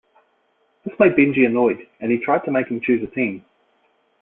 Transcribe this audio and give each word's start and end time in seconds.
This 0.83 0.95
made 0.99 1.15
Benji 1.15 1.45
annoyed, 1.45 1.87
and 1.99 2.11
he 2.11 2.17
tried 2.17 2.43
to 2.45 2.51
make 2.51 2.69
him 2.69 2.81
choose 2.81 3.03
a 3.03 3.07
team. 3.15 3.45